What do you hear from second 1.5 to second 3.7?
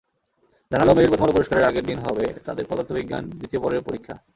আগের দিন হবে তাদের পদার্থবিজ্ঞান দ্বিতীয়